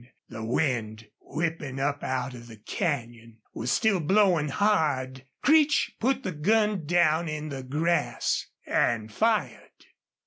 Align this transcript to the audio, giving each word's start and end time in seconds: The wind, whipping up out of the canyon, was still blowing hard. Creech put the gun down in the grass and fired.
The 0.29 0.43
wind, 0.43 1.05
whipping 1.19 1.79
up 1.79 2.01
out 2.03 2.33
of 2.33 2.47
the 2.47 2.57
canyon, 2.57 3.37
was 3.53 3.71
still 3.71 3.99
blowing 3.99 4.47
hard. 4.47 5.27
Creech 5.43 5.91
put 5.99 6.23
the 6.23 6.31
gun 6.31 6.87
down 6.87 7.29
in 7.29 7.49
the 7.49 7.61
grass 7.61 8.47
and 8.65 9.11
fired. 9.13 9.69